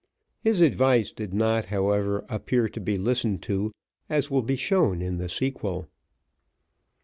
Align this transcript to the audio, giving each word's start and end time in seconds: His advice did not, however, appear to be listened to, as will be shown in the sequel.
His 0.41 0.61
advice 0.61 1.11
did 1.11 1.31
not, 1.31 1.65
however, 1.65 2.25
appear 2.27 2.67
to 2.67 2.79
be 2.79 2.97
listened 2.97 3.43
to, 3.43 3.71
as 4.09 4.31
will 4.31 4.41
be 4.41 4.55
shown 4.55 4.99
in 4.99 5.19
the 5.19 5.29
sequel. 5.29 5.89